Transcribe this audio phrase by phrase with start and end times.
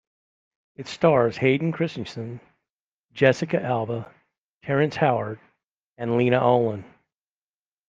[0.77, 2.41] It stars Hayden Christensen,
[3.13, 4.11] Jessica Alba,
[4.63, 5.39] Terrence Howard
[5.95, 6.91] and Lena Olin.